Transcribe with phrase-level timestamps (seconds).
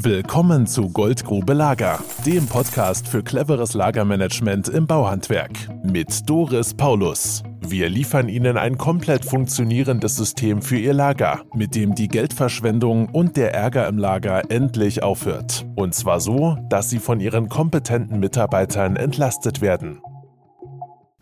[0.00, 5.50] Willkommen zu Goldgrube Lager, dem Podcast für cleveres Lagermanagement im Bauhandwerk
[5.82, 7.42] mit Doris Paulus.
[7.62, 13.36] Wir liefern Ihnen ein komplett funktionierendes System für Ihr Lager, mit dem die Geldverschwendung und
[13.36, 15.66] der Ärger im Lager endlich aufhört.
[15.74, 20.00] Und zwar so, dass Sie von Ihren kompetenten Mitarbeitern entlastet werden.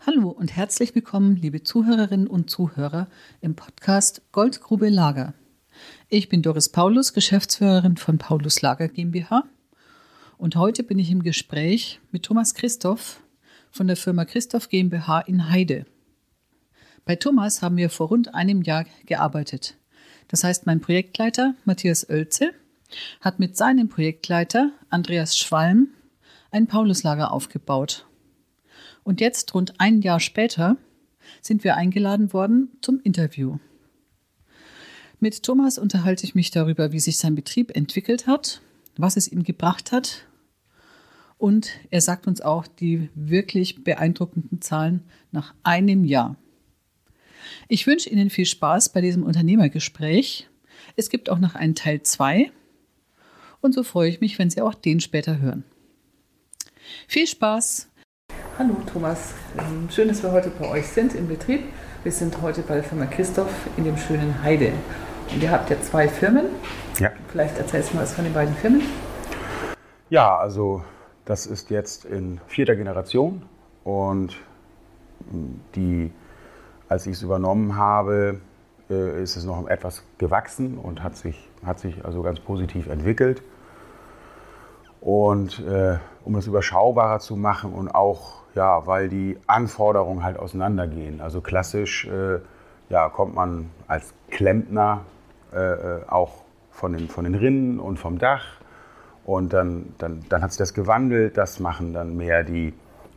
[0.05, 3.07] Hallo und herzlich willkommen, liebe Zuhörerinnen und Zuhörer
[3.41, 5.33] im Podcast Goldgrube Lager.
[6.09, 9.43] Ich bin Doris Paulus, Geschäftsführerin von Paulus Lager GmbH.
[10.37, 13.19] Und heute bin ich im Gespräch mit Thomas Christoph
[13.71, 15.85] von der Firma Christoph GmbH in Heide.
[17.03, 19.75] Bei Thomas haben wir vor rund einem Jahr gearbeitet.
[20.29, 22.51] Das heißt, mein Projektleiter Matthias Oelze
[23.19, 25.89] hat mit seinem Projektleiter Andreas Schwalm
[26.51, 28.05] ein Pauluslager aufgebaut.
[29.03, 30.77] Und jetzt, rund ein Jahr später,
[31.41, 33.57] sind wir eingeladen worden zum Interview.
[35.19, 38.61] Mit Thomas unterhalte ich mich darüber, wie sich sein Betrieb entwickelt hat,
[38.97, 40.27] was es ihm gebracht hat.
[41.39, 46.35] Und er sagt uns auch die wirklich beeindruckenden Zahlen nach einem Jahr.
[47.67, 50.49] Ich wünsche Ihnen viel Spaß bei diesem Unternehmergespräch.
[50.95, 52.51] Es gibt auch noch einen Teil 2.
[53.59, 55.63] Und so freue ich mich, wenn Sie auch den später hören.
[57.07, 57.89] Viel Spaß!
[58.59, 61.61] Hallo Thomas, ähm, schön, dass wir heute bei euch sind im Betrieb.
[62.03, 64.73] Wir sind heute bei der Firma Christoph in dem schönen Heide.
[65.33, 66.45] Und ihr habt ja zwei Firmen.
[66.99, 67.11] Ja.
[67.29, 68.81] Vielleicht erzählst du mal was von den beiden Firmen.
[70.09, 70.83] Ja, also
[71.25, 73.43] das ist jetzt in vierter Generation
[73.83, 74.37] und
[75.75, 76.11] die,
[76.87, 78.39] als ich es übernommen habe,
[78.89, 83.41] äh, ist es noch etwas gewachsen und hat sich, hat sich also ganz positiv entwickelt.
[85.01, 91.21] Und äh, um es überschaubarer zu machen und auch, ja, weil die Anforderungen halt auseinandergehen.
[91.21, 92.39] Also klassisch äh,
[92.89, 95.01] ja, kommt man als Klempner
[95.53, 98.43] äh, äh, auch von den, von den Rinnen und vom Dach.
[99.25, 101.37] Und dann, dann, dann hat sich das gewandelt.
[101.37, 102.73] Das machen dann mehr die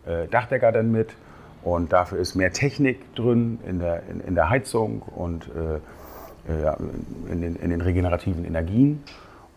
[0.06, 1.14] äh, Dachdecker dann mit.
[1.62, 5.76] Und dafür ist mehr Technik drin in der, in, in der Heizung und äh,
[6.52, 6.76] äh
[7.30, 9.02] in, den, in den regenerativen Energien.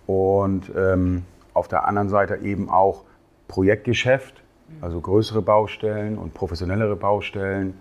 [0.05, 1.23] Und ähm,
[1.53, 3.03] auf der anderen Seite eben auch
[3.47, 4.43] Projektgeschäft,
[4.81, 7.75] also größere Baustellen und professionellere Baustellen,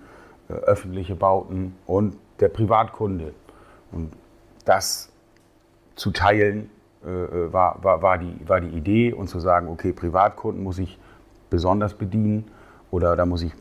[0.49, 3.33] öffentliche Bauten und der Privatkunde.
[3.91, 4.13] Und
[4.65, 5.11] das
[5.95, 6.71] zu teilen,
[7.05, 10.79] äh, äh, war, war, war, die, war die Idee und zu sagen, okay, Privatkunden muss
[10.79, 10.99] ich
[11.51, 12.45] besonders bedienen
[12.91, 13.53] oder da muss ich,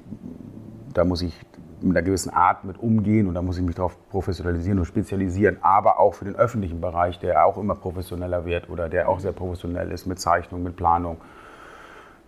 [0.94, 1.34] da muss ich
[1.82, 5.58] mit einer gewissen Art mit umgehen und da muss ich mich darauf professionalisieren und spezialisieren,
[5.62, 9.32] aber auch für den öffentlichen Bereich, der auch immer professioneller wird oder der auch sehr
[9.32, 11.18] professionell ist mit Zeichnung, mit Planung.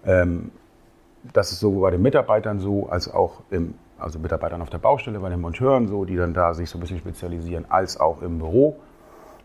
[0.05, 0.51] Ähm,
[1.31, 5.19] das ist sowohl bei den Mitarbeitern so, als auch im also Mitarbeitern auf der Baustelle,
[5.19, 8.39] bei den Monteuren so, die dann da sich so ein bisschen spezialisieren, als auch im
[8.39, 8.77] Büro.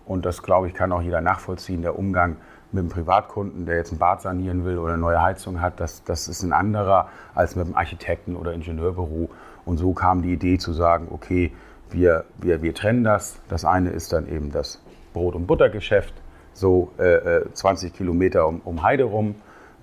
[0.05, 1.83] Und das, glaube ich, kann auch jeder nachvollziehen.
[1.83, 2.37] Der Umgang
[2.73, 6.05] mit einem Privatkunden, der jetzt ein Bad sanieren will oder eine neue Heizung hat, das,
[6.05, 9.31] das ist ein anderer als mit einem Architekten- oder Ingenieurbüro.
[9.65, 11.53] Und so kam die Idee zu sagen, okay,
[11.91, 13.41] wir, wir, wir trennen das.
[13.49, 14.83] Das eine ist dann eben das
[15.13, 16.15] Brot- und Buttergeschäft,
[16.53, 19.37] so äh, 20 äh, Kilometer um, um Heide rum,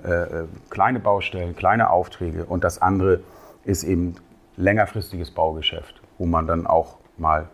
[0.03, 2.45] äh, äh, kleine Baustellen, kleine Aufträge.
[2.45, 3.21] Und das andere
[3.63, 4.15] ist eben
[4.57, 7.49] längerfristiges Baugeschäft, wo man dann auch mal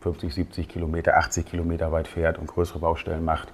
[0.00, 3.48] 50, 70 Kilometer, 80 Kilometer weit fährt und größere Baustellen macht.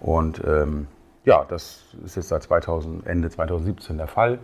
[0.00, 0.86] Und ähm,
[1.24, 4.38] ja, das ist jetzt seit 2000, Ende 2017 der Fall.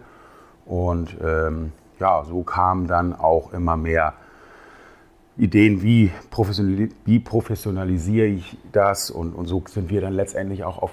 [0.67, 4.15] Und ähm, ja, so kamen dann auch immer mehr
[5.37, 9.11] Ideen, wie, professionali wie professionalisiere ich das.
[9.11, 10.93] Und, und so sind wir dann letztendlich auch auf,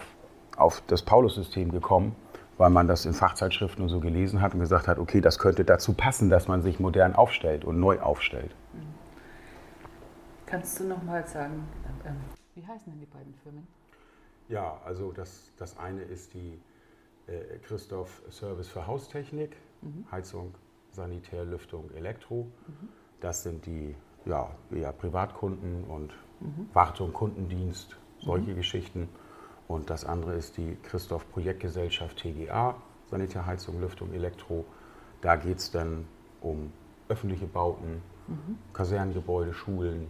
[0.55, 2.15] auf das Paulus-System gekommen
[2.61, 5.66] weil man das in Fachzeitschriften und so gelesen hat und gesagt hat, okay, das könnte
[5.66, 8.55] dazu passen, dass man sich modern aufstellt und neu aufstellt.
[10.45, 11.67] Kannst du noch mal sagen,
[12.05, 12.11] äh,
[12.53, 13.67] wie heißen denn die beiden Firmen?
[14.47, 16.59] Ja, also das, das eine ist die
[17.25, 20.05] äh, Christoph Service für Haustechnik, mhm.
[20.11, 20.53] Heizung,
[20.91, 22.44] Sanitär, Lüftung, Elektro.
[22.67, 22.89] Mhm.
[23.21, 23.95] Das sind die
[24.25, 26.69] ja, eher Privatkunden und mhm.
[26.73, 28.55] Wartung, Kundendienst, solche mhm.
[28.55, 29.09] Geschichten.
[29.71, 32.75] Und das andere ist die Christoph Projektgesellschaft TGA,
[33.09, 34.65] Sanitärheizung, Lüftung, Elektro.
[35.21, 36.06] Da geht es dann
[36.41, 36.73] um
[37.07, 38.57] öffentliche Bauten, mhm.
[38.73, 40.07] Kasernengebäude, Schulen,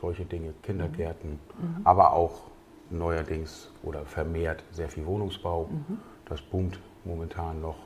[0.00, 1.80] solche Dinge, Kindergärten, mhm.
[1.84, 2.46] aber auch
[2.88, 5.68] neuerdings oder vermehrt sehr viel Wohnungsbau.
[5.70, 5.98] Mhm.
[6.24, 7.76] Das boomt momentan noch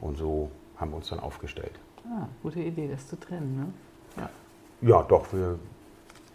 [0.00, 1.78] und so haben wir uns dann aufgestellt.
[2.06, 3.72] Ah, gute Idee, das zu trennen, ne?
[4.16, 4.30] Ja,
[4.80, 5.58] ja doch, wir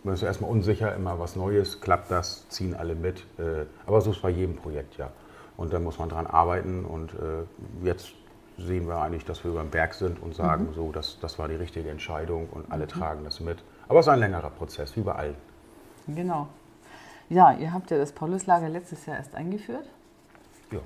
[0.04, 3.22] man ist erstmal unsicher, immer was Neues, klappt das, ziehen alle mit.
[3.38, 5.10] Äh, aber so ist bei jedem Projekt, ja.
[5.56, 8.14] Und dann muss man dran arbeiten und äh, jetzt
[8.58, 10.74] sehen wir eigentlich, dass wir über den Berg sind und sagen, mhm.
[10.74, 12.90] so, das, das war die richtige Entscheidung und alle mhm.
[12.90, 13.64] tragen das mit.
[13.88, 15.36] Aber es ist ein längerer Prozess, wie bei allen.
[16.08, 16.48] Genau.
[17.30, 19.86] Ja, ihr habt ja das Pauluslager letztes Jahr erst eingeführt.
[20.72, 20.80] Ja.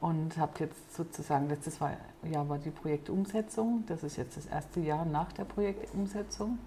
[0.00, 3.84] Und habt jetzt sozusagen, letztes Jahr war die Projektumsetzung.
[3.86, 6.58] Das ist jetzt das erste Jahr nach der Projektumsetzung.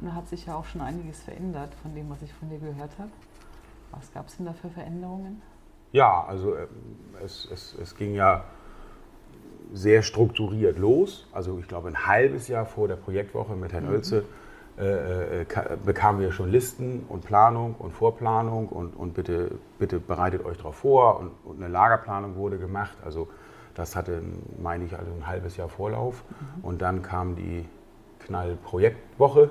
[0.00, 2.58] Und da hat sich ja auch schon einiges verändert von dem, was ich von dir
[2.58, 3.10] gehört habe.
[3.90, 5.42] Was gab es denn da für Veränderungen?
[5.92, 6.68] Ja, also ähm,
[7.22, 8.44] es, es, es ging ja
[9.72, 11.26] sehr strukturiert los.
[11.32, 13.92] Also ich glaube, ein halbes Jahr vor der Projektwoche mit Herrn mhm.
[13.92, 14.24] Oelze
[14.78, 15.46] äh, äh,
[15.84, 20.76] bekamen wir schon Listen und Planung und Vorplanung und, und bitte, bitte bereitet euch darauf
[20.76, 22.96] vor und, und, eine Lagerplanung wurde gemacht.
[23.04, 23.28] Also
[23.74, 24.22] das hatte,
[24.58, 26.24] meine ich, also ein halbes Jahr Vorlauf.
[26.28, 26.64] Mhm.
[26.64, 27.68] Und dann kam die
[28.20, 29.50] Knallprojektwoche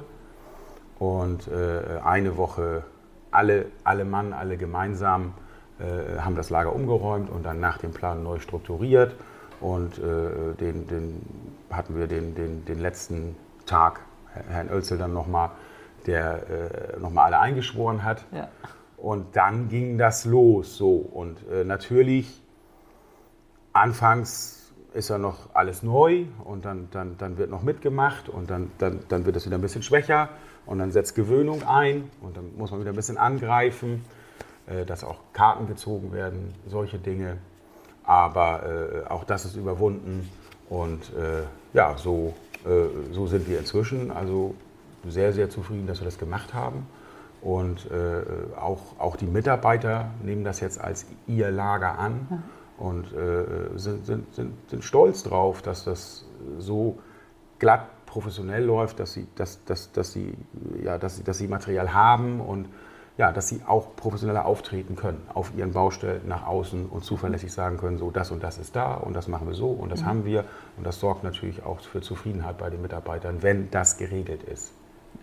[0.99, 2.83] und äh, eine Woche
[3.31, 5.33] alle, alle Mann, alle gemeinsam
[5.79, 9.15] äh, haben das Lager umgeräumt und dann nach dem Plan neu strukturiert.
[9.61, 11.21] Und äh, den, den,
[11.69, 13.35] hatten wir den, den, den letzten
[13.65, 14.01] Tag,
[14.49, 15.51] Herrn Oelzel dann nochmal,
[16.05, 18.23] der äh, nochmal alle eingeschworen hat.
[18.31, 18.47] Ja.
[18.97, 20.95] Und dann ging das los so.
[20.95, 22.41] Und äh, natürlich,
[23.73, 24.58] anfangs
[24.93, 28.99] ist ja noch alles neu und dann, dann, dann wird noch mitgemacht und dann, dann,
[29.09, 30.29] dann wird es wieder ein bisschen schwächer
[30.65, 34.03] und dann setzt Gewöhnung ein und dann muss man wieder ein bisschen angreifen.
[34.69, 37.37] Äh, dass auch Karten gezogen werden, solche Dinge.
[38.03, 40.29] Aber äh, auch das ist überwunden
[40.69, 41.43] und äh,
[41.73, 44.11] ja, so, äh, so sind wir inzwischen.
[44.11, 44.53] Also
[45.07, 46.85] sehr, sehr zufrieden, dass wir das gemacht haben.
[47.41, 52.37] Und äh, auch, auch die Mitarbeiter nehmen das jetzt als ihr Lager an ja.
[52.79, 56.25] Und äh, sind, sind, sind, sind stolz drauf, dass das
[56.57, 56.97] so
[57.59, 60.33] glatt professionell läuft, dass sie, dass, dass, dass sie,
[60.83, 62.69] ja, dass sie, dass sie Material haben und
[63.17, 67.77] ja, dass sie auch professioneller auftreten können auf ihren Baustellen nach außen und zuverlässig sagen
[67.77, 70.05] können, so das und das ist da und das machen wir so und das mhm.
[70.05, 70.45] haben wir.
[70.77, 74.71] Und das sorgt natürlich auch für Zufriedenheit bei den Mitarbeitern, wenn das geregelt ist.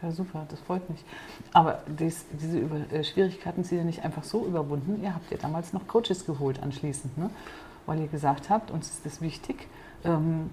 [0.02, 1.04] Ja, super, das freut mich.
[1.52, 5.02] Aber dies, diese Über äh, Schwierigkeiten sind ja nicht einfach so überwunden.
[5.02, 7.30] Ihr habt ja damals noch Coaches geholt anschließend, ne?
[7.86, 9.68] weil ihr gesagt habt, uns ist das wichtig.
[10.04, 10.50] Ähm,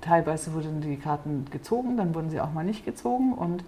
[0.00, 3.64] teilweise wurden die Karten gezogen, dann wurden sie auch mal nicht gezogen und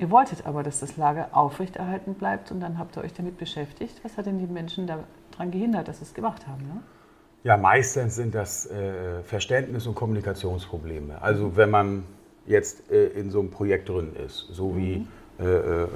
[0.00, 4.00] Ihr wolltet aber, dass das Lager aufrechterhalten bleibt und dann habt ihr euch damit beschäftigt.
[4.02, 6.62] Was hat denn die Menschen daran gehindert, dass sie es gemacht haben?
[6.62, 6.82] Ne?
[7.44, 11.20] Ja, meistens sind das äh, Verständnis- und Kommunikationsprobleme.
[11.20, 12.04] Also wenn man
[12.46, 15.08] jetzt äh, in so einem Projekt drin ist, so wie mhm.
[15.38, 15.86] äh, äh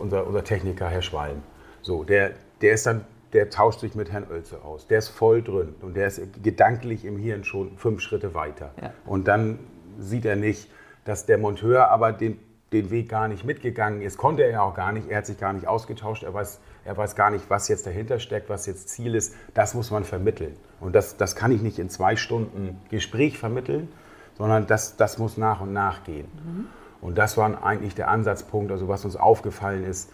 [0.00, 1.42] unser, unser Techniker Herr Schwalm,
[1.82, 3.04] so, der, der ist dann
[3.34, 4.86] der tauscht sich mit Herrn Oelze aus.
[4.86, 8.72] Der ist voll drin und der ist gedanklich im Hirn schon fünf Schritte weiter.
[8.80, 8.94] Ja.
[9.04, 9.58] Und dann
[9.98, 10.70] sieht er nicht,
[11.04, 12.38] dass der Monteur aber den
[12.72, 15.38] den Weg gar nicht mitgegangen ist, konnte er ja auch gar nicht, er hat sich
[15.38, 18.90] gar nicht ausgetauscht, er weiß, er weiß gar nicht, was jetzt dahinter steckt, was jetzt
[18.90, 20.54] Ziel ist, das muss man vermitteln.
[20.80, 23.88] Und das, das kann ich nicht in zwei Stunden Gespräch vermitteln,
[24.38, 26.28] sondern das, das muss nach und nach gehen.
[26.44, 26.66] Mhm.
[27.00, 30.10] Und das war eigentlich der Ansatzpunkt, also was uns aufgefallen ist,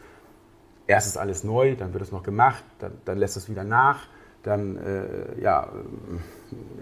[0.87, 4.07] erst ist alles neu, dann wird es noch gemacht, dann, dann lässt es wieder nach,
[4.43, 5.69] dann äh, ja,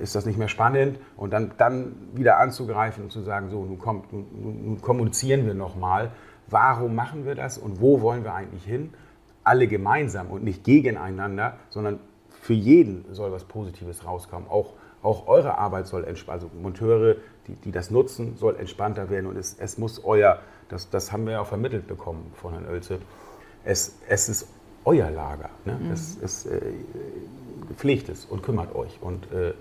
[0.00, 3.78] ist das nicht mehr spannend und dann, dann wieder anzugreifen und zu sagen, so, nun,
[3.78, 4.26] kommt, nun,
[4.64, 6.10] nun kommunizieren wir nochmal,
[6.48, 8.92] warum machen wir das und wo wollen wir eigentlich hin?
[9.44, 14.48] Alle gemeinsam und nicht gegeneinander, sondern für jeden soll was Positives rauskommen.
[14.48, 17.16] Auch, auch eure Arbeit soll entspannt, also Monteure,
[17.46, 21.26] die, die das nutzen, soll entspannter werden und es, es muss euer, das, das haben
[21.26, 22.98] wir ja auch vermittelt bekommen von Herrn Oelze,
[23.64, 24.48] es, es ist
[24.84, 25.50] euer Lager.
[25.64, 25.78] Ne?
[25.80, 25.90] Mhm.
[25.92, 26.60] Es, es, äh,
[27.76, 28.98] pflegt es und kümmert euch.
[29.00, 29.54] Und äh,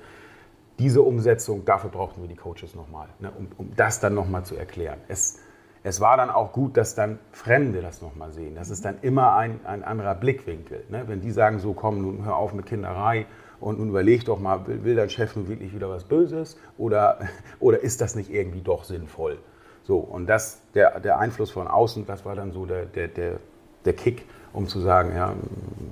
[0.80, 4.56] diese Umsetzung, dafür brauchten wir die Coaches nochmal, ne, um, um das dann nochmal zu
[4.56, 5.00] erklären.
[5.08, 5.40] Es,
[5.84, 8.56] es war dann auch gut, dass dann Fremde das nochmal sehen.
[8.56, 10.84] Das ist dann immer ein, ein anderer Blickwinkel.
[10.90, 11.04] Ne?
[11.08, 13.26] Wenn die sagen, so komm, nun hör auf mit Kinderei
[13.62, 17.20] und nun überleg doch mal, will, will dein Chef nun wirklich wieder was Böses oder,
[17.60, 19.38] oder ist das nicht irgendwie doch sinnvoll?
[19.84, 23.40] So, und das, der, der Einfluss von außen, das war dann so der, der, der,
[23.86, 25.34] der Kick, um zu sagen, ja,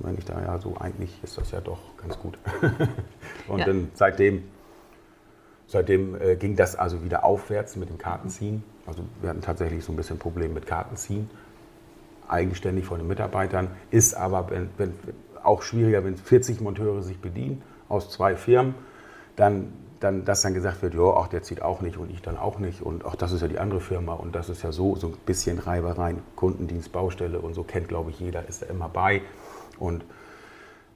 [0.00, 2.38] wenn ich da ja so, eigentlich ist das ja doch ganz gut.
[3.48, 3.64] und ja.
[3.64, 4.44] dann seitdem,
[5.66, 8.62] seitdem äh, ging das also wieder aufwärts mit dem Kartenziehen.
[8.86, 11.28] Also wir hatten tatsächlich so ein bisschen Problem mit Kartenziehen,
[12.28, 14.94] eigenständig von den Mitarbeitern, ist aber wenn, wenn,
[15.42, 18.74] auch schwieriger, wenn 40 Monteure sich bedienen aus zwei Firmen,
[19.36, 22.38] dann dann, dass dann gesagt wird, ja, ach, der zieht auch nicht und ich dann
[22.38, 24.96] auch nicht und ach, das ist ja die andere Firma und das ist ja so,
[24.96, 28.88] so ein bisschen Reibereien, Kundendienst, Baustelle und so kennt, glaube ich, jeder, ist da immer
[28.88, 29.22] bei
[29.78, 30.04] und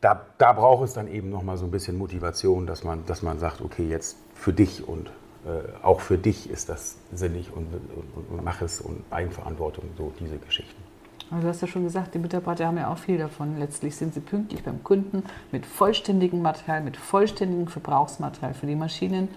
[0.00, 3.38] da, da braucht es dann eben nochmal so ein bisschen Motivation, dass man, dass man
[3.38, 5.08] sagt, okay, jetzt für dich und
[5.46, 10.12] äh, auch für dich ist das sinnig und, und, und mach es und Eigenverantwortung, so
[10.18, 10.82] diese Geschichten.
[11.30, 13.58] Aber du hast ja schon gesagt, die Mitarbeiter haben ja auch viel davon.
[13.58, 19.28] Letztlich sind sie pünktlich beim Kunden mit vollständigem Material, mit vollständigem Verbrauchsmaterial für die Maschinen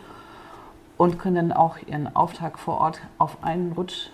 [0.98, 4.10] und können dann auch ihren Auftrag vor Ort auf einen Rutsch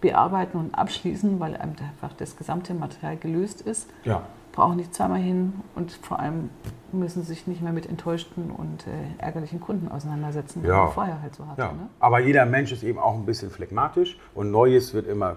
[0.00, 3.88] bearbeiten und abschließen, weil einfach das gesamte Material gelöst ist.
[4.04, 4.22] Ja.
[4.52, 6.50] brauchen nicht zweimal hin und vor allem
[6.92, 8.90] müssen sich nicht mehr mit enttäuschten und äh,
[9.22, 10.84] ärgerlichen Kunden auseinandersetzen, wie Ja.
[10.84, 11.62] man vorher halt so hatte.
[11.62, 11.72] Ja.
[11.72, 11.88] Ne?
[12.00, 15.36] Aber jeder Mensch ist eben auch ein bisschen phlegmatisch und Neues wird immer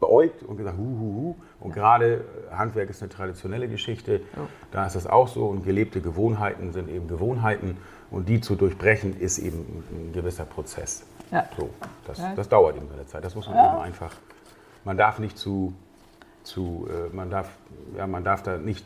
[0.00, 1.34] beäugt und gesagt, hu, hu, hu.
[1.60, 4.42] Und gerade äh, Handwerk ist eine traditionelle Geschichte, Ja.
[4.72, 7.76] da ist das auch so und gelebte Gewohnheiten sind eben Gewohnheiten
[8.10, 11.04] und die zu durchbrechen ist eben ein gewisser Prozess.
[11.30, 11.44] Ja.
[11.56, 11.68] So,
[12.06, 12.34] das, Ja.
[12.34, 13.24] das dauert eben seine Zeit.
[13.24, 13.74] Das muss man Ja.
[13.74, 14.14] eben einfach,
[14.84, 15.74] man darf nicht zu,
[16.42, 17.50] zu äh, man, darf,
[17.96, 18.84] ja, man darf da nicht,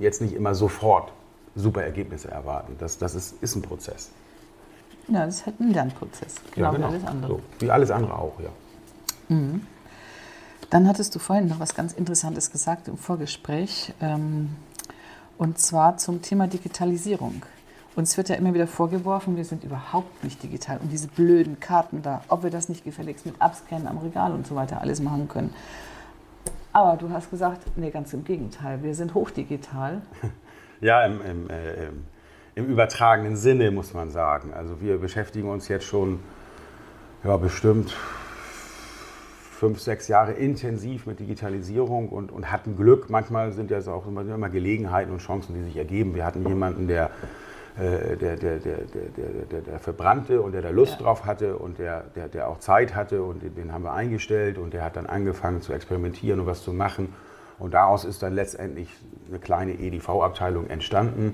[0.00, 1.12] jetzt nicht immer sofort
[1.54, 2.74] super Ergebnisse erwarten.
[2.78, 4.10] Das, das ist, ist ein Prozess.
[5.08, 7.30] Ja, das ist halt ein Lernprozess, genau, wie alles andere.
[7.30, 8.50] So, wie alles andere auch, ja.
[10.70, 14.56] Dann hattest du vorhin noch was ganz Interessantes gesagt im Vorgespräch, ähm,
[15.38, 17.42] und zwar zum Thema Digitalisierung.
[17.94, 22.02] Uns wird ja immer wieder vorgeworfen, wir sind überhaupt nicht digital und diese blöden Karten
[22.02, 25.28] da, ob wir das nicht gefälligst mit Abscannen am Regal und so weiter alles machen
[25.28, 25.54] können.
[26.72, 30.02] Aber du hast gesagt, nee, ganz im Gegenteil, wir sind hochdigital.
[30.82, 32.04] Ja, im, im, äh, im,
[32.54, 34.52] im übertragenen Sinne muss man sagen.
[34.52, 36.20] Also wir beschäftigen uns jetzt schon
[37.24, 37.96] ja, bestimmt
[39.56, 43.08] fünf, sechs Jahre intensiv mit Digitalisierung und, und hatten Glück.
[43.08, 46.14] Manchmal sind ja auch immer, immer Gelegenheiten und Chancen, die sich ergeben.
[46.14, 47.10] Wir hatten jemanden, der,
[47.78, 48.76] äh, der, der, der, der,
[49.16, 51.04] der, der, der verbrannte und der da Lust Ja.
[51.04, 54.58] drauf hatte und der, der, der auch Zeit hatte und den, den haben wir eingestellt
[54.58, 57.14] und der hat dann angefangen zu experimentieren und was zu machen.
[57.58, 58.90] Und daraus ist dann letztendlich
[59.30, 61.32] eine kleine EDV-Abteilung entstanden.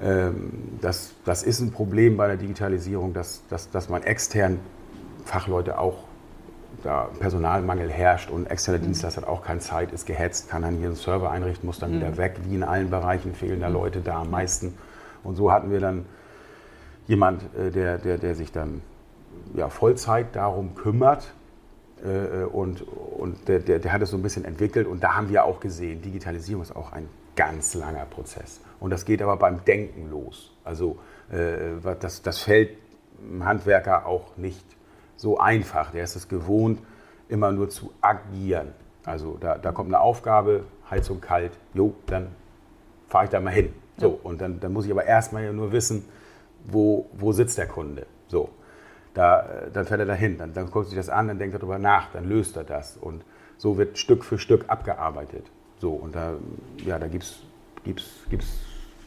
[0.00, 4.58] Ähm, Das, das ist ein Problem bei der Digitalisierung, dass, dass, dass man extern
[5.26, 6.04] Fachleute auch
[6.86, 10.86] da Personalmangel herrscht und externe Dienstleister hat auch keine Zeit, ist gehetzt, kann dann hier
[10.86, 12.36] einen Server einrichten, muss dann wieder weg.
[12.44, 14.78] Wie in allen Bereichen fehlen da Leute da am meisten.
[15.24, 16.06] Und so hatten wir dann
[17.08, 18.82] jemand, äh, der, der, der sich dann
[19.54, 21.34] ja, Vollzeit darum kümmert.
[22.04, 24.86] äh, Und, und der, der, der hat es so ein bisschen entwickelt.
[24.86, 28.60] Und da haben wir auch gesehen, Digitalisierung ist auch ein ganz langer Prozess.
[28.78, 30.52] Und das geht aber beim Denken los.
[30.64, 30.98] Also
[31.30, 32.70] äh, das, das fällt
[33.18, 34.64] dem Handwerker auch nicht
[35.16, 35.90] so einfach.
[35.90, 36.80] Der ist es gewohnt,
[37.28, 38.68] immer nur zu agieren.
[39.04, 42.28] Also da, da kommt eine Aufgabe, Heizung kalt, jo, dann
[43.08, 43.72] fahre ich da mal hin.
[43.98, 46.04] So, und dann, dann muss ich aber erstmal ja nur wissen,
[46.64, 48.06] wo, wo sitzt der Kunde.
[48.28, 48.50] So,
[49.14, 51.78] da, dann fährt er dahin, dann, dann guckt sich das an, dann denkt er darüber
[51.78, 52.96] nach, dann löst er das.
[52.96, 53.24] Und
[53.56, 55.46] so wird Stück für Stück abgearbeitet.
[55.78, 56.34] So, und da,
[56.84, 57.40] ja, da gibt es
[57.84, 58.58] gibt's, gibt's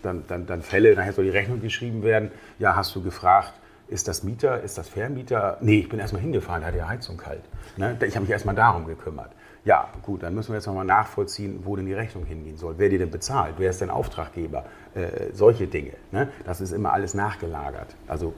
[0.02, 2.32] dann, dann, dann Fälle, nachher soll die Rechnung geschrieben werden.
[2.58, 3.54] Ja, hast du gefragt,
[3.90, 5.58] ist das Mieter, ist das Vermieter?
[5.62, 7.42] Nee, ich bin erstmal hingefahren, da hat die Heizung kalt.
[7.78, 7.98] Ne?
[8.06, 9.32] Ich habe mich erstmal darum gekümmert.
[9.66, 12.76] Ja, gut, dann müssen wir jetzt nochmal nachvollziehen, wo denn die Rechnung hingehen soll.
[12.78, 13.56] Wer dir denn bezahlt?
[13.58, 14.66] Wer ist denn Auftraggeber?
[14.96, 15.94] Äh, solche Dinge.
[16.12, 16.30] Ne?
[16.46, 17.96] Das ist immer alles nachgelagert.
[18.08, 18.34] Also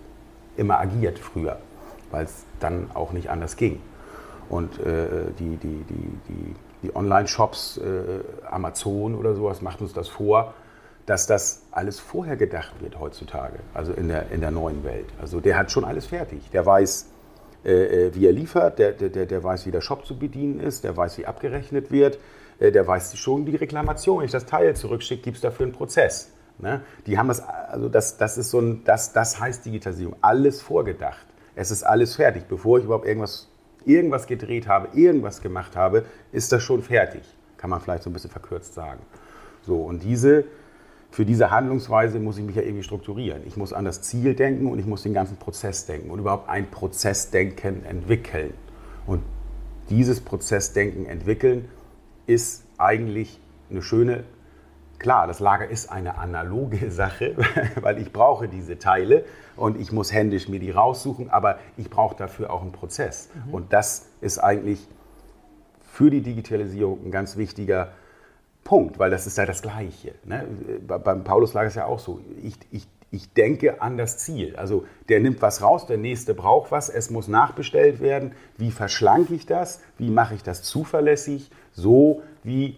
[0.57, 1.57] immer agiert früher,
[2.09, 3.81] weil es dann auch nicht anders ging.
[4.49, 10.07] Und äh, die, die, die, die, die Online-Shops, äh, Amazon oder sowas, macht uns das
[10.07, 10.53] vor,
[11.05, 15.07] dass das alles vorher gedacht wird heutzutage, also in der, in der neuen Welt.
[15.21, 16.49] Also der hat schon alles fertig.
[16.51, 17.07] Der weiß,
[17.65, 20.83] äh, äh, wie er liefert, der, der, der- weiß, wie der Shop zu bedienen ist,
[20.83, 22.19] der weiß, wie abgerechnet wird,
[22.59, 24.19] äh, der weiß schon die Reklamation.
[24.19, 26.31] Wenn ich das Teil zurückschicke, gibt es dafür einen Prozess.
[26.59, 26.81] Ne?
[27.07, 30.15] Die haben das, also das, das ist so ein, das, das heißt Digitalisierung.
[30.21, 31.25] Alles vorgedacht.
[31.55, 32.43] Es ist alles fertig.
[32.47, 33.49] Bevor ich überhaupt irgendwas,
[33.85, 37.23] irgendwas gedreht habe, irgendwas gemacht habe, ist das schon fertig.
[37.57, 39.01] Kann man vielleicht so ein bisschen verkürzt sagen.
[39.63, 40.45] So, und diese,
[41.11, 43.41] für diese Handlungsweise muss ich mich ja irgendwie strukturieren.
[43.45, 46.49] Ich muss an das Ziel denken und ich muss den ganzen Prozess denken und überhaupt
[46.49, 48.53] ein Prozessdenken entwickeln.
[49.05, 49.21] Und
[49.89, 51.67] dieses Prozessdenken entwickeln
[52.27, 54.23] ist eigentlich eine schöne,
[54.99, 57.35] klar, das Lager ist eine analoge Sache,
[57.81, 59.25] weil ich brauche diese Teile
[59.57, 63.29] und ich muss händisch mir die raussuchen, aber ich brauche dafür auch einen Prozess.
[63.51, 64.87] Und das ist eigentlich
[65.81, 67.89] für die Digitalisierung ein ganz wichtiger
[68.63, 70.13] Punkt, weil das ist ja das Gleiche.
[70.23, 70.45] Ne?
[70.87, 72.19] Bei- Beim Pauluslager ist ja auch so.
[72.41, 74.55] Ich, ich, ich denke an das Ziel.
[74.55, 78.31] Also der nimmt was raus, der nächste braucht was, es muss nachbestellt werden.
[78.57, 79.81] Wie verschlanke ich das?
[79.97, 81.49] Wie mache ich das zuverlässig?
[81.73, 82.77] So wie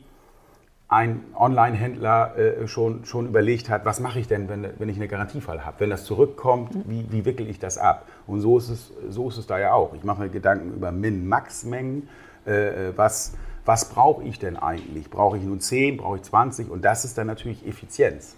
[0.87, 5.07] ein Online-Händler äh, schon, schon überlegt hat, was mache ich denn, wenn, wenn ich einen
[5.07, 5.79] Garantiefall habe?
[5.79, 8.07] Wenn das zurückkommt, wie, wie wickel ich das ab?
[8.27, 9.93] Und so ist es, so ist es da ja auch.
[9.95, 12.07] Ich mache mir Gedanken über Min-Max-Mengen.
[12.45, 13.33] Äh, was,
[13.65, 15.09] was brauche ich denn eigentlich?
[15.09, 16.69] Brauche ich nun 10, brauche ich 20?
[16.69, 18.35] Und das ist dann natürlich Effizienz.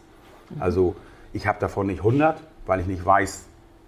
[0.60, 0.96] Also
[1.34, 3.46] ich habe davon nicht 100, weil ich nicht weiß,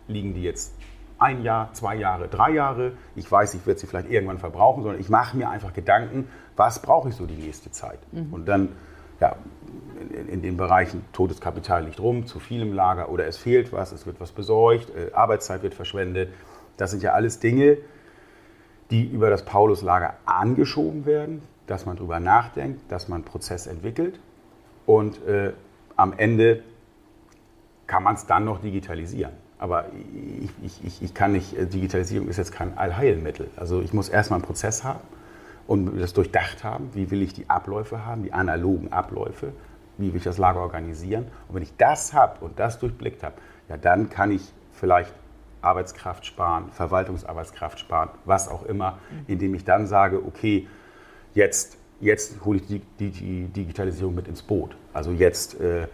[0.08, 0.74] liegen die jetzt
[1.20, 2.94] ein Jahr, zwei Jahre, drei Jahre.
[3.16, 6.82] Ich weiß, ich werde sie vielleicht irgendwann verbrauchen, sondern ich mache mir einfach Gedanken, was
[6.82, 8.00] brauche ich so die nächste Zeit.
[8.32, 8.70] Und dann,
[9.20, 9.36] ja,
[10.12, 13.74] in, in den Bereichen totes Kapital liegt rum, zu viel im Lager oder es fehlt
[13.74, 16.34] was, es wird was besorgt, äh, Arbeitszeit wird verschwendet.
[16.78, 17.78] Das sind ja alles Dinge,
[18.92, 21.42] die über das Pauluslager angeschoben werden.
[21.68, 24.18] dass man darüber nachdenkt, dass man einen Prozess entwickelt
[24.86, 25.52] und äh,
[25.98, 26.64] am Ende
[27.88, 29.34] kann man es dann noch digitalisieren.
[29.60, 29.86] Aber
[30.64, 33.50] ich, ich, ich, kann nicht, äh, Digitalisierung ist jetzt kein Allheilmittel.
[33.58, 35.02] Also ich muss erstmal einen Prozess haben
[35.68, 39.52] und das durchdacht haben, wie will ich die Abläufe haben, die analogen Abläufe,
[39.98, 41.26] wie will ich das Lager organisieren.
[41.50, 43.36] Und wenn ich das habe und das durchblickt habe,
[43.68, 45.14] ja, dann kann ich vielleicht
[45.68, 50.68] Arbeitskraft sparen, Verwaltungsarbeitskraft sparen, was auch immer, indem ich dann sage, okay,
[51.34, 54.78] jetzt, jetzt hole ich die, die, die Digitalisierung mit ins Boot.
[54.94, 55.88] Also jetzt, äh,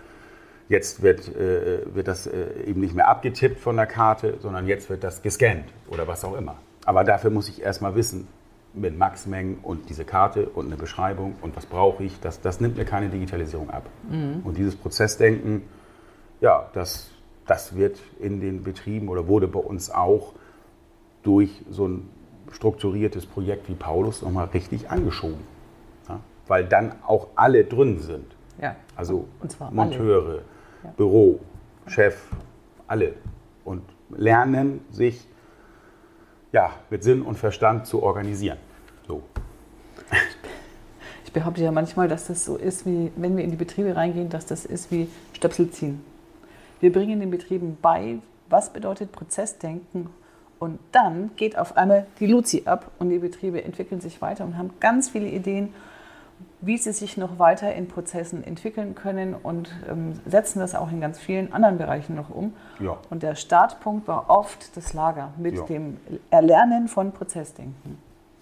[0.69, 4.89] jetzt wird, äh, wird das äh, eben nicht mehr abgetippt von der Karte, sondern jetzt
[4.89, 6.55] wird das gescannt oder was auch immer.
[6.85, 8.27] Aber dafür muss ich erstmal wissen,
[8.73, 12.77] mit Maxmengen und diese Karte und eine Beschreibung und was brauche ich, das, das nimmt
[12.77, 13.83] mir keine Digitalisierung ab.
[14.09, 14.41] Mhm.
[14.43, 15.63] Und dieses Prozessdenken,
[16.41, 17.11] ja, das,
[17.45, 20.33] das wird in den Betrieben oder wurde bei uns auch
[21.23, 22.09] durch so ein
[22.51, 25.39] strukturiertes Projekt wie Paulus nochmal richtig angeschoben.
[26.07, 26.19] Ja?
[26.47, 28.25] Weil dann auch alle drin sind.
[28.61, 28.75] Ja.
[28.95, 29.27] Also
[29.71, 30.41] Monteure,
[30.83, 30.89] ja.
[30.95, 31.39] Büro,
[31.87, 32.17] Chef,
[32.87, 33.13] alle.
[33.65, 35.27] Und lernen sich
[36.51, 38.57] ja, mit Sinn und Verstand zu organisieren.
[39.07, 39.23] So.
[41.25, 44.29] Ich behaupte ja manchmal, dass das so ist, wie wenn wir in die Betriebe reingehen,
[44.29, 46.03] dass das ist wie Stöpsel ziehen.
[46.83, 48.17] Wir bringen den Betrieben bei,
[48.49, 50.09] was bedeutet Prozessdenken
[50.59, 54.57] und dann geht auf einmal die Luzi ab und die Betriebe entwickeln sich weiter und
[54.57, 55.73] haben ganz viele Ideen,
[56.59, 60.99] wie sie sich noch weiter in Prozessen entwickeln können und ähm, setzen das auch in
[60.99, 62.51] ganz vielen anderen Bereichen noch um.
[62.81, 62.97] Ja.
[63.09, 65.63] Und der Startpunkt war oft das Lager mit ja.
[65.63, 65.95] dem
[66.31, 67.97] Erlernen von Prozessdenken.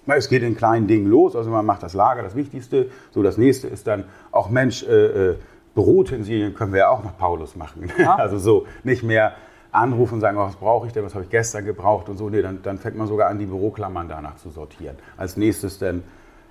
[0.08, 2.90] Es geht in kleinen Dingen los, also man macht das Lager, das Wichtigste.
[3.12, 5.36] So, das nächste ist dann auch Mensch, äh,
[5.72, 7.92] äh Büroutensilien können wir ja auch nach Paulus machen.
[7.98, 8.16] Ja.
[8.18, 9.34] Also so nicht mehr
[9.72, 12.30] anrufen und sagen, oh, was brauche ich denn, was habe ich gestern gebraucht und so.
[12.30, 14.98] Nee, dann, dann fängt man sogar an, die Büroklammern danach zu sortieren.
[15.18, 16.04] Als nächstes dann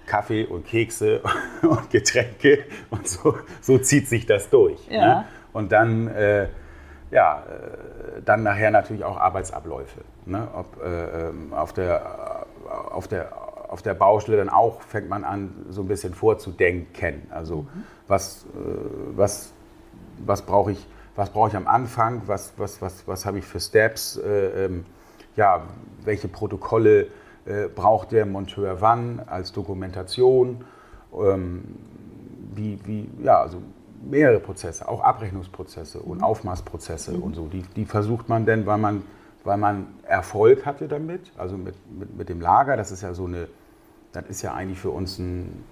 [0.06, 1.20] Kaffee und Kekse
[1.62, 4.88] und Getränke und so, so zieht sich das durch.
[4.88, 5.06] Ja.
[5.06, 5.24] Ne?
[5.52, 6.48] Und dann, äh,
[7.10, 10.00] ja, äh, dann nachher natürlich auch Arbeitsabläufe.
[10.26, 10.48] Ne?
[10.54, 12.46] Ob, äh, ähm, auf, der,
[12.90, 13.32] auf, der,
[13.70, 17.22] auf der Baustelle dann auch fängt man an, so ein bisschen vorzudenken.
[17.30, 17.84] Also mhm.
[18.08, 18.44] was,
[19.14, 19.52] was,
[20.26, 23.60] was brauche ich, was brauche ich am Anfang, was, was, was, was habe ich für
[23.60, 24.84] Steps, äh, ähm,
[25.36, 25.62] ja,
[26.04, 27.06] welche Protokolle
[27.46, 30.64] äh, braucht der Monteur wann als Dokumentation,
[31.16, 31.62] ähm,
[32.54, 33.58] wie, wie, ja, also
[34.02, 36.24] mehrere Prozesse, auch Abrechnungsprozesse und mhm.
[36.24, 37.22] Aufmaßprozesse mhm.
[37.22, 39.04] und so, die, die versucht man denn, weil man,
[39.44, 43.26] weil man Erfolg hatte damit, also mit, mit, mit dem Lager, das ist ja so
[43.26, 43.46] eine,
[44.12, 45.64] das ist ja eigentlich für uns ein,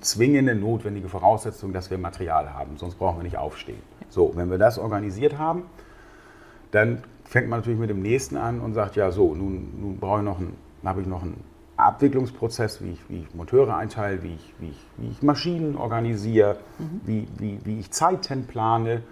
[0.00, 3.82] zwingende, notwendige Voraussetzung, dass wir Material haben, sonst brauchen wir nicht aufstehen.
[4.08, 5.64] So, wenn wir das organisiert haben,
[6.70, 10.20] dann fängt man natürlich mit dem nächsten an und sagt, ja so, nun, nun brauche
[10.20, 11.42] ich noch einen, habe ich noch einen
[11.76, 16.58] Abwicklungsprozess, wie ich, wie ich Monteure einteile, wie ich, wie ich, wie ich Maschinen organisiere,
[16.78, 17.00] mhm.
[17.04, 19.02] wie, wie, wie ich Zeiten plane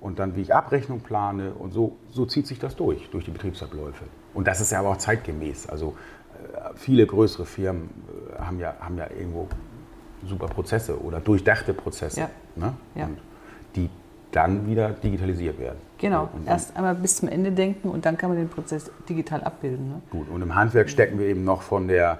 [0.00, 3.30] und dann wie ich Abrechnung plane und so, so zieht sich das durch, durch die
[3.30, 4.04] Betriebsabläufe.
[4.34, 5.68] Und das ist ja aber auch zeitgemäß.
[5.68, 5.96] Also
[6.74, 7.90] viele größere Firmen
[8.36, 9.48] äh, haben ja, haben ja irgendwo
[10.26, 12.20] super Prozesse oder durchdachte Prozesse.
[12.20, 12.30] Ja.
[12.56, 12.74] Ne?
[12.94, 13.08] Ja.
[13.76, 13.90] Die
[14.30, 15.78] dann wieder digitalisiert werden.
[15.96, 19.42] Genau, und erst einmal bis zum Ende denken und dann kann man den Prozess digital
[19.42, 19.88] abbilden.
[19.88, 20.02] Ne?
[20.10, 22.18] Gut, und im Handwerk stecken wir eben noch von der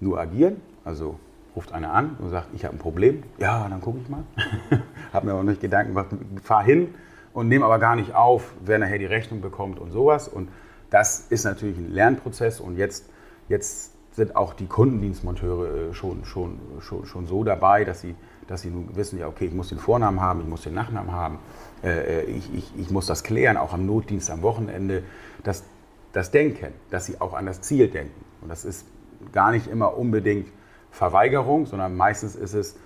[0.00, 1.18] nur agieren, also
[1.54, 4.24] ruft einer an und sagt, ich habe ein Problem, ja, dann gucke ich mal.
[5.12, 6.08] habe mir auch nicht Gedanken gemacht,
[6.42, 6.94] fahr hin
[7.32, 10.28] und nehme aber gar nicht auf, wer nachher die Rechnung bekommt und sowas.
[10.28, 10.48] Und
[10.90, 13.08] das ist natürlich ein Lernprozess und jetzt,
[13.48, 18.14] jetzt sind auch die Kundendienstmonteure äh, schon, schon, schon, schon so dabei, dass sie
[18.46, 21.12] dass sie nun wissen, ja, okay, ich muss den Vornamen haben, ich muss den Nachnamen
[21.12, 21.38] haben,
[21.82, 25.02] äh, äh, ich, ich, ich muss das klären, auch am Notdienst am Wochenende.
[25.42, 25.64] Das,
[26.12, 28.24] das Denken, dass sie auch an das Ziel denken.
[28.40, 28.86] Und das ist
[29.32, 30.48] gar nicht immer unbedingt
[30.90, 32.76] Verweigerung, sondern meistens ist es,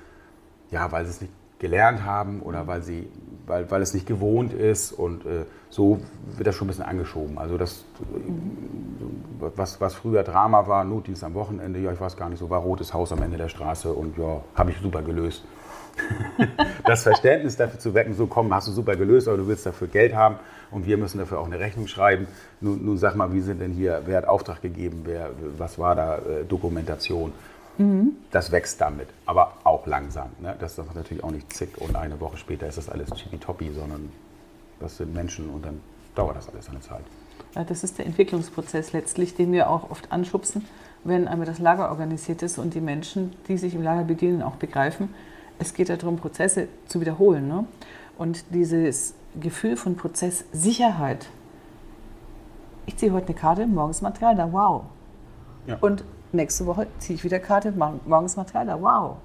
[0.71, 3.11] ja, weil sie es nicht gelernt haben oder weil, sie,
[3.47, 6.01] weil, weil es nicht gewohnt ist und äh, so
[6.37, 7.39] wird das schon ein bisschen angeschoben.
[7.39, 7.85] Also das,
[9.39, 12.61] was, was früher Drama war, Notdienst am Wochenende, ja, ich weiß gar nicht, so war
[12.61, 15.45] rotes Haus am Ende der Straße und ja, habe ich super gelöst.
[16.85, 19.89] das Verständnis dafür zu wecken, so komm, hast du super gelöst, aber du willst dafür
[19.89, 20.37] Geld haben
[20.71, 22.27] und wir müssen dafür auch eine Rechnung schreiben.
[22.61, 25.95] Nun, nun sag mal, wie sind denn hier, wer hat Auftrag gegeben, wer, was war
[25.95, 27.33] da äh, Dokumentation?
[27.79, 28.17] Mhm.
[28.31, 30.31] Das wächst damit, aber auch langsam.
[30.41, 30.57] Ne?
[30.59, 34.11] Das ist natürlich auch nicht zick und eine Woche später ist das alles tippitoppi, sondern
[34.81, 35.81] das sind Menschen und dann
[36.15, 37.05] dauert das alles eine Zeit.
[37.55, 40.67] Ja, das ist der Entwicklungsprozess letztlich, den wir auch oft anschubsen,
[41.05, 44.57] wenn einmal das Lager organisiert ist und die Menschen, die sich im Lager bedienen, auch
[44.57, 45.15] begreifen,
[45.59, 47.49] es geht darum, Prozesse zu wiederholen.
[47.49, 47.65] Ne?
[48.19, 51.27] Und dieses Gefühl von Prozesssicherheit.
[52.87, 54.85] Ich ziehe heute eine Karte, morgens Material da, wow.
[55.67, 55.77] Ja.
[55.81, 56.05] Und
[56.37, 58.81] nächste Woche ziehe ich wieder Karte, morgens Material da.
[58.81, 59.17] Wow.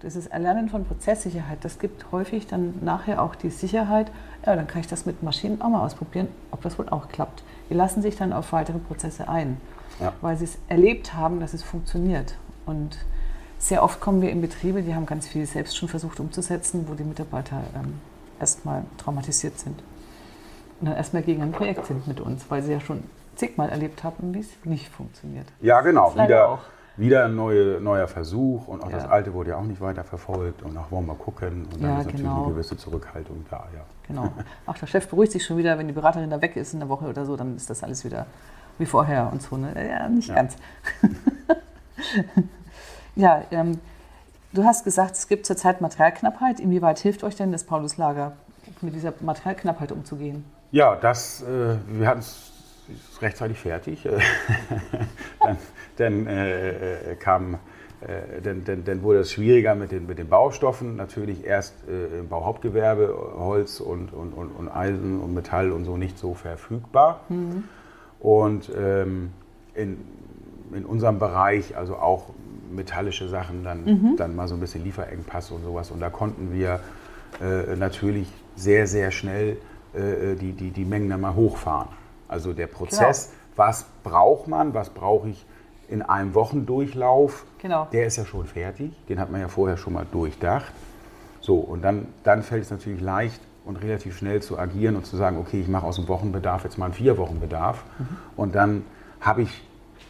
[0.00, 1.64] Das ist Erlernen von Prozesssicherheit.
[1.64, 4.10] Das gibt häufig dann nachher auch die Sicherheit,
[4.44, 7.42] ja, dann kann ich das mit Maschinen auch mal ausprobieren, ob das wohl auch klappt.
[7.70, 9.58] Die lassen sich dann auf weitere Prozesse ein,
[10.00, 10.12] ja.
[10.20, 12.36] weil sie es erlebt haben, dass es funktioniert.
[12.66, 12.98] Und
[13.58, 16.92] sehr oft kommen wir in Betriebe, die haben ganz viel selbst schon versucht umzusetzen, wo
[16.92, 17.94] die Mitarbeiter ähm,
[18.38, 19.82] erstmal traumatisiert sind.
[20.80, 23.04] Und dann erstmal gegen ein Projekt sind mit uns, weil sie ja schon
[23.36, 25.46] zigmal erlebt haben, wie es nicht funktioniert.
[25.60, 26.14] Ja, genau.
[26.14, 26.60] Wieder, auch.
[26.96, 28.96] wieder ein neue, neuer Versuch und auch ja.
[28.96, 31.90] das Alte wurde ja auch nicht weiter verfolgt und auch wollen wir gucken und dann
[31.90, 32.44] ja, ist natürlich genau.
[32.44, 33.64] eine gewisse Zurückhaltung da.
[33.74, 33.80] Ja.
[34.06, 34.32] Genau.
[34.66, 36.88] Ach, der Chef beruhigt sich schon wieder, wenn die Beraterin da weg ist in der
[36.88, 38.26] Woche oder so, dann ist das alles wieder
[38.78, 39.56] wie vorher und so.
[39.56, 39.72] Ne?
[39.88, 40.34] Ja, nicht ja.
[40.34, 40.56] ganz.
[43.14, 43.78] ja, ähm,
[44.52, 46.60] du hast gesagt, es gibt zurzeit Materialknappheit.
[46.60, 48.32] Inwieweit hilft euch denn das Pauluslager,
[48.80, 50.44] mit dieser Materialknappheit umzugehen?
[50.70, 52.53] Ja, das, äh, wir hatten es
[53.20, 54.02] rechtzeitig fertig.
[55.40, 55.56] dann,
[55.96, 57.54] dann äh, äh kam,
[58.00, 60.96] äh, dann, dann, dann, wurde es schwieriger mit den, mit den Baustoffen.
[60.96, 65.96] Natürlich erst äh, im Bauhauptgewerbe Holz und, und, und, und, Eisen und Metall und so
[65.96, 67.20] nicht so verfügbar.
[67.28, 67.64] Mhm.
[68.20, 69.30] Und ähm,
[69.74, 69.98] in,
[70.72, 72.30] in unserem Bereich, also auch
[72.70, 74.16] metallische Sachen, dann, mhm.
[74.16, 75.90] dann mal so ein bisschen Lieferengpass und sowas.
[75.90, 76.80] Und da konnten wir
[77.40, 79.56] äh, natürlich sehr, sehr schnell
[79.94, 81.88] äh, die, die, die Mengen dann mal hochfahren.
[82.34, 83.38] Also der Prozess, genau.
[83.54, 85.46] was braucht man, was brauche ich
[85.88, 87.86] in einem Wochendurchlauf, genau.
[87.92, 88.90] der ist ja schon fertig.
[89.08, 90.72] Den hat man ja vorher schon mal durchdacht.
[91.40, 95.16] So, und dann, dann fällt es natürlich leicht und relativ schnell zu agieren und zu
[95.16, 97.84] sagen, okay, ich mache aus dem Wochenbedarf jetzt mal einen Vier-Wochen-Bedarf.
[98.00, 98.08] Mhm.
[98.36, 98.82] Und dann
[99.38, 99.62] ich,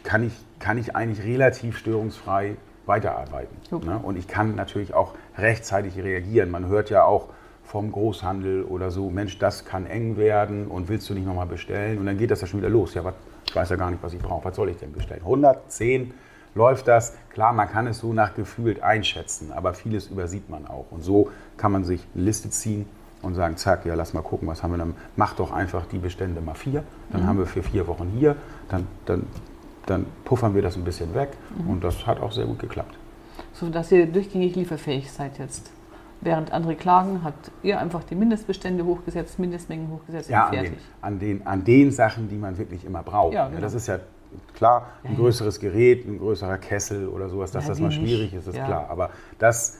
[0.02, 2.56] kann, ich, kann ich eigentlich relativ störungsfrei
[2.86, 3.54] weiterarbeiten.
[3.84, 4.00] Ne?
[4.02, 6.50] Und ich kann natürlich auch rechtzeitig reagieren.
[6.50, 7.28] Man hört ja auch,
[7.64, 11.98] vom Großhandel oder so, Mensch, das kann eng werden und willst du nicht nochmal bestellen?
[11.98, 12.94] Und dann geht das ja schon wieder los.
[12.94, 13.14] Ja, was,
[13.46, 14.44] ich weiß ja gar nicht, was ich brauche.
[14.44, 15.22] Was soll ich denn bestellen?
[15.22, 16.12] 110
[16.54, 17.14] läuft das.
[17.30, 20.86] Klar, man kann es so nach gefühlt einschätzen, aber vieles übersieht man auch.
[20.90, 22.86] Und so kann man sich eine Liste ziehen
[23.22, 24.94] und sagen, zack, ja, lass mal gucken, was haben wir dann.
[25.16, 26.84] Mach doch einfach die Bestände mal vier.
[27.10, 27.26] Dann mhm.
[27.26, 28.36] haben wir für vier Wochen hier.
[28.68, 29.26] Dann, dann,
[29.86, 31.30] dann puffern wir das ein bisschen weg.
[31.56, 31.70] Mhm.
[31.70, 32.94] Und das hat auch sehr gut geklappt.
[33.52, 35.70] So dass ihr durchgängig lieferfähig seid jetzt.
[36.20, 40.78] Während andere klagen, habt ihr einfach die Mindestbestände hochgesetzt, Mindestmengen hochgesetzt ja, und fertig.
[41.02, 43.34] An den, an, den, an den Sachen, die man wirklich immer braucht.
[43.34, 43.56] Ja, genau.
[43.56, 43.98] ja, das ist ja
[44.54, 48.46] klar, ein größeres Gerät, ein größerer Kessel oder sowas, dass ja, das mal schwierig ist,
[48.46, 48.86] ist klar.
[48.88, 49.78] Aber das,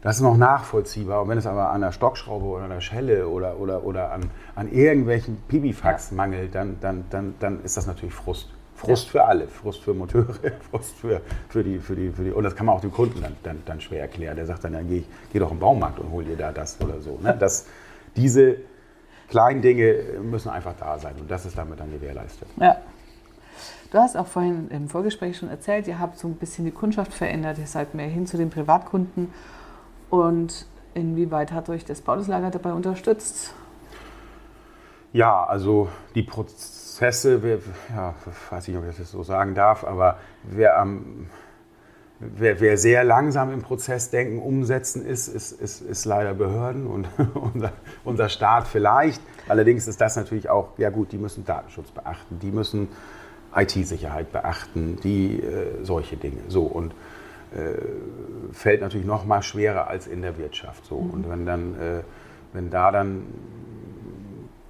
[0.00, 1.22] das ist noch nachvollziehbar.
[1.22, 4.30] Und wenn es aber an der Stockschraube oder an der Schelle oder, oder, oder an,
[4.54, 8.50] an irgendwelchen Pipifax mangelt, dann, dann, dann, dann ist das natürlich Frust.
[8.84, 10.34] Frust für alle, Frust für Moteure,
[10.70, 12.30] Frust für, für, die, für, die, für die.
[12.30, 14.36] Und das kann man auch dem Kunden dann, dann, dann schwer erklären.
[14.36, 17.00] Der sagt dann, dann geh, geh doch im Baumarkt und hol dir da das oder
[17.00, 17.18] so.
[17.22, 17.36] Ne?
[17.38, 17.66] Das,
[18.16, 18.56] diese
[19.28, 22.48] kleinen Dinge müssen einfach da sein und das ist damit dann gewährleistet.
[22.56, 22.76] Ja.
[23.90, 27.12] Du hast auch vorhin im Vorgespräch schon erzählt, ihr habt so ein bisschen die Kundschaft
[27.12, 29.32] verändert, ihr seid mehr hin zu den Privatkunden.
[30.10, 33.54] Und inwieweit hat euch das Baudeslager dabei unterstützt?
[35.12, 37.58] Ja, also die Prozesse Prozesse, wer,
[37.92, 38.14] ja,
[38.50, 41.26] weiß nicht, ob ich das so sagen darf, aber wer, am,
[42.20, 47.72] wer, wer sehr langsam im Prozessdenken umsetzen ist, ist, ist, ist leider Behörden und unser,
[48.04, 49.20] unser Staat vielleicht.
[49.48, 52.86] Allerdings ist das natürlich auch, ja gut, die müssen Datenschutz beachten, die müssen
[53.56, 56.42] IT-Sicherheit beachten, die äh, solche Dinge.
[56.46, 56.92] So und
[57.56, 57.74] äh,
[58.52, 60.86] fällt natürlich noch mal schwerer als in der Wirtschaft.
[60.86, 61.00] So.
[61.00, 61.10] Mhm.
[61.10, 62.02] Und wenn dann, äh,
[62.52, 63.24] wenn da dann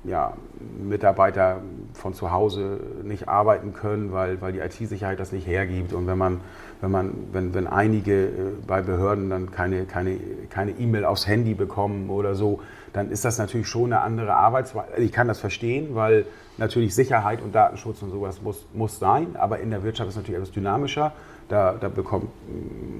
[0.05, 0.35] ja,
[0.83, 1.61] Mitarbeiter
[1.95, 5.93] von zu Hause nicht arbeiten können, weil, weil die IT-Sicherheit das nicht hergibt.
[5.93, 6.41] Und wenn man,
[6.81, 8.31] wenn man, wenn, wenn einige äh,
[8.67, 10.19] bei Behörden dann keine, keine,
[10.51, 12.61] keine E-Mail aufs Handy bekommen oder so,
[12.93, 14.97] dann ist das natürlich schon eine andere Arbeitsweise.
[14.99, 16.27] Ich kann das verstehen, weil
[16.59, 20.23] natürlich Sicherheit und Datenschutz und sowas muss, muss sein, aber in der Wirtschaft ist es
[20.23, 21.13] natürlich etwas dynamischer.
[21.49, 22.29] Da, da bekommt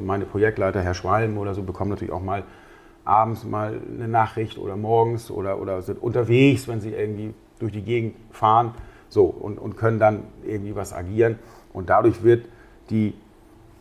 [0.05, 2.43] meine Projektleiter, Herr Schwalm oder so, bekommen natürlich auch mal
[3.05, 7.83] abends mal eine Nachricht oder morgens oder, oder sind unterwegs, wenn sie irgendwie durch die
[7.83, 8.75] Gegend fahren
[9.09, 11.39] so, und, und können dann irgendwie was agieren.
[11.73, 12.47] Und dadurch wird
[12.91, 13.15] die,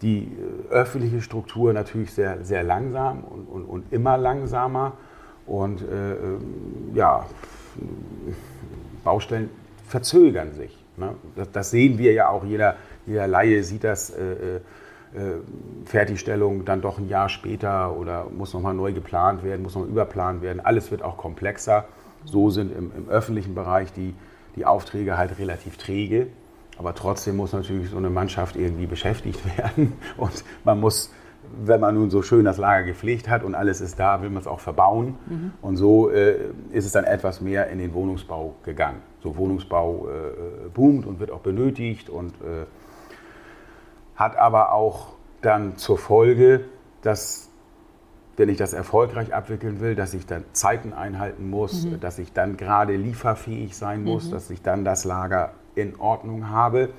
[0.01, 0.31] die
[0.69, 4.93] äh, öffentliche Struktur natürlich sehr, sehr langsam und, und, und immer langsamer.
[5.45, 7.25] Und äh, ähm, ja,
[9.03, 9.49] Baustellen
[9.87, 10.77] verzögern sich.
[10.97, 11.15] Ne?
[11.35, 14.11] Das, das, sehen wir ja auch, jeder, jeder Laie sieht das.
[14.11, 14.59] Äh, äh,
[15.85, 20.41] Fertigstellung dann doch ein Jahr später oder muss nochmal neu geplant werden, muss nochmal überplant
[20.41, 20.59] werden.
[20.59, 21.85] Alles wird auch komplexer.
[22.25, 24.15] So sind im, im öffentlichen Bereich die,
[24.55, 26.27] die Aufträge halt relativ träge.
[26.77, 29.93] Aber trotzdem muss natürlich so eine Mannschaft irgendwie beschäftigt werden.
[30.17, 31.11] Und man muss,
[31.63, 34.41] wenn man nun so schön das Lager gepflegt hat und alles ist da, will man
[34.41, 35.15] es auch verbauen.
[35.27, 35.51] Mhm.
[35.61, 36.37] Und so äh,
[36.71, 39.01] ist es dann etwas mehr in den Wohnungsbau gegangen.
[39.21, 42.65] So Wohnungsbau äh, boomt und wird auch benötigt und äh,
[44.15, 46.65] hat aber auch dann zur Folge,
[47.01, 47.49] dass
[48.35, 51.99] wenn ich das erfolgreich abwickeln will, dass ich dann Zeiten einhalten muss, mhm.
[51.99, 54.31] dass ich dann gerade lieferfähig sein muss, mhm.
[54.31, 56.89] dass ich dann das Lager in Ordnung habe.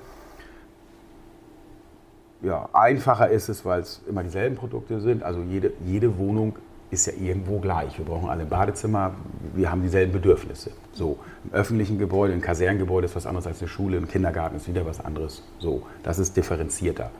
[2.41, 5.23] Ja, einfacher ist es, weil es immer dieselben Produkte sind.
[5.23, 6.57] Also jede, jede Wohnung
[6.91, 7.97] ist ja irgendwo gleich.
[7.97, 9.15] Wir brauchen alle Badezimmer,
[9.53, 10.71] wir haben dieselben Bedürfnisse.
[10.93, 14.67] So, im öffentlichen Gebäude, im Kasernengebäude ist was anderes als eine Schule, im Kindergarten ist
[14.67, 15.43] wieder was anderes.
[15.59, 17.11] So, das ist differenzierter.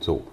[0.00, 0.24] So,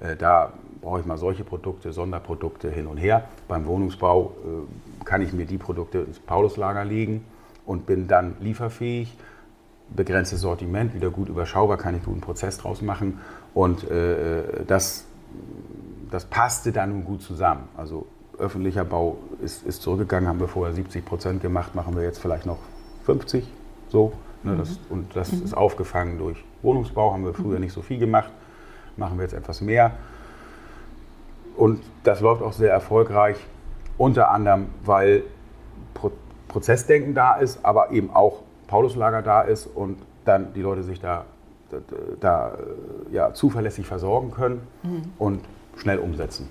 [0.00, 3.28] äh, da brauche ich mal solche Produkte, Sonderprodukte hin und her.
[3.48, 7.24] Beim Wohnungsbau äh, kann ich mir die Produkte ins Pauluslager legen
[7.64, 9.16] und bin dann lieferfähig.
[9.88, 13.20] Begrenztes Sortiment, wieder gut überschaubar, kann ich guten Prozess draus machen.
[13.54, 15.04] Und äh, das,
[16.10, 17.68] das passte dann nun gut zusammen.
[17.76, 18.06] Also
[18.38, 22.46] öffentlicher Bau ist, ist zurückgegangen, haben wir vorher 70 Prozent gemacht, machen wir jetzt vielleicht
[22.46, 22.58] noch
[23.04, 23.46] 50
[23.88, 24.12] so.
[24.42, 24.58] Ne, mhm.
[24.58, 25.44] das, und das mhm.
[25.44, 27.62] ist aufgefangen durch Wohnungsbau, haben wir früher mhm.
[27.62, 28.30] nicht so viel gemacht,
[28.96, 29.92] machen wir jetzt etwas mehr.
[31.56, 33.36] Und das läuft auch sehr erfolgreich,
[33.98, 35.22] unter anderem, weil
[35.94, 36.12] Pro
[36.48, 41.24] Prozessdenken da ist, aber eben auch Pauluslager da ist und dann die Leute sich da,
[41.70, 41.78] da,
[42.20, 42.58] da
[43.10, 45.02] ja, zuverlässig versorgen können mhm.
[45.18, 45.40] und
[45.76, 46.48] schnell umsetzen.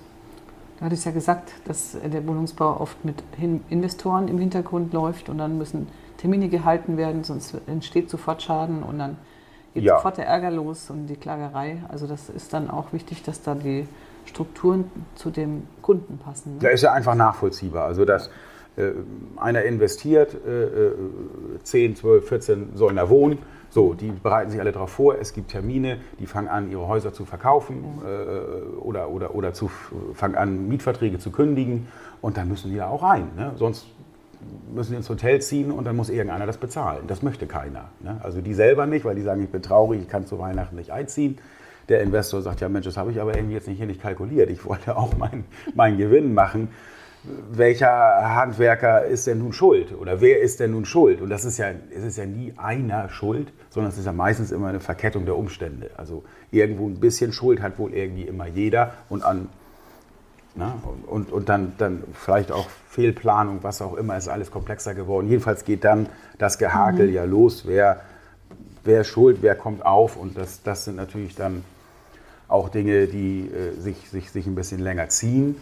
[0.78, 3.22] Du hattest ja gesagt, dass der Wohnungsbau oft mit
[3.70, 8.98] Investoren im Hintergrund läuft und dann müssen Termine gehalten werden, sonst entsteht sofort Schaden und
[8.98, 9.16] dann
[9.74, 9.96] geht ja.
[9.96, 11.82] sofort der Ärger los und die Klagerei.
[11.88, 13.86] Also das ist dann auch wichtig, dass da die
[14.26, 16.54] Strukturen zu dem Kunden passen.
[16.54, 16.60] Ne?
[16.60, 17.84] Da ist ja einfach nachvollziehbar.
[17.86, 18.30] Also dass äh,
[19.36, 20.90] einer investiert, äh,
[21.62, 23.38] 10, 12, 14 sollen da wohnen
[23.76, 25.16] so, die bereiten sich alle darauf vor.
[25.20, 29.70] Es gibt Termine, die fangen an, ihre Häuser zu verkaufen äh, oder, oder, oder zu,
[30.14, 31.88] fangen an, Mietverträge zu kündigen.
[32.22, 33.28] Und dann müssen die da auch rein.
[33.36, 33.52] Ne?
[33.56, 33.86] Sonst
[34.74, 37.02] müssen die ins Hotel ziehen und dann muss irgendeiner das bezahlen.
[37.06, 37.90] Das möchte keiner.
[38.00, 38.18] Ne?
[38.22, 40.90] Also die selber nicht, weil die sagen, ich bin traurig, ich kann zu Weihnachten nicht
[40.90, 41.38] einziehen.
[41.90, 44.48] Der Investor sagt, ja Mensch, das habe ich aber irgendwie jetzt nicht hier nicht kalkuliert.
[44.48, 46.68] Ich wollte auch meinen mein Gewinn machen
[47.50, 51.20] welcher Handwerker ist denn nun schuld oder wer ist denn nun schuld?
[51.20, 54.52] Und das ist ja, es ist ja nie einer schuld, sondern es ist ja meistens
[54.52, 55.90] immer eine Verkettung der Umstände.
[55.96, 59.48] Also irgendwo ein bisschen Schuld hat wohl irgendwie immer jeder und an
[60.58, 60.74] na,
[61.06, 65.28] und, und dann, dann vielleicht auch Fehlplanung, was auch immer, ist alles komplexer geworden.
[65.28, 66.08] Jedenfalls geht dann
[66.38, 67.12] das Gehakel mhm.
[67.12, 68.00] ja los, wer,
[68.82, 71.62] wer ist schuld, wer kommt auf und das, das sind natürlich dann
[72.48, 75.56] auch Dinge, die äh, sich, sich, sich ein bisschen länger ziehen.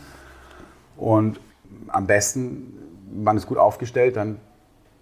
[0.97, 1.41] Und
[1.89, 2.73] am besten,
[3.13, 4.39] man ist gut aufgestellt, dann,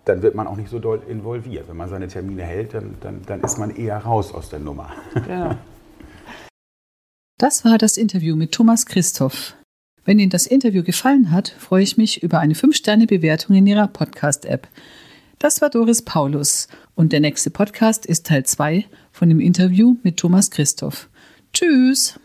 [0.04, 1.68] dann wird man auch nicht so doll involviert.
[1.68, 4.90] Wenn man seine Termine hält, dann, dann, dann ist man eher raus aus der Nummer.
[5.28, 5.58] Ja.
[7.38, 9.56] Das war das Interview mit Thomas Christoph.
[10.04, 14.68] Wenn Ihnen das Interview gefallen hat, freue ich mich über eine 5-Sterne-Bewertung in Ihrer Podcast-App.
[15.40, 20.18] Das war Doris Paulus und der nächste Podcast ist Teil 2 von dem Interview mit
[20.18, 21.08] Thomas Christoph.
[21.52, 22.20] Tschüss!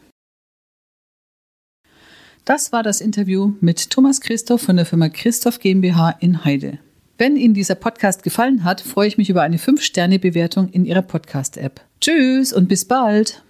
[2.47, 6.79] Das war das Interview mit Thomas Christoph von der Firma Christoph GmbH in Heide.
[7.17, 11.81] Wenn Ihnen dieser Podcast gefallen hat, freue ich mich über eine 5-Sterne-Bewertung in Ihrer Podcast-App.
[11.99, 13.43] Tschüss und bis bald!